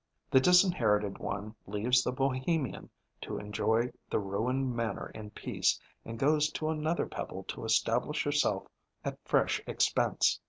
The 0.31 0.39
disinherited 0.39 1.19
one 1.19 1.53
leaves 1.67 2.01
the 2.03 2.11
Bohemian 2.11 2.89
to 3.21 3.37
enjoy 3.37 3.91
the 4.09 4.17
ruined 4.17 4.75
manor 4.75 5.11
in 5.13 5.29
peace 5.29 5.79
and 6.03 6.17
goes 6.17 6.49
to 6.53 6.69
another 6.69 7.05
pebble 7.05 7.43
to 7.49 7.65
establish 7.65 8.23
herself 8.23 8.65
at 9.05 9.19
fresh 9.25 9.61
expense. 9.67 10.39